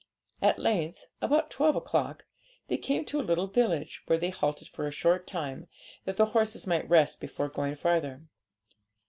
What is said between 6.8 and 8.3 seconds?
rest before going farther.